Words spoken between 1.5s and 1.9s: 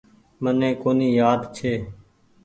ڇي۔